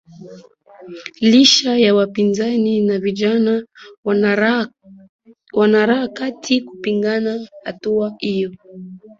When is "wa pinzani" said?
1.95-2.81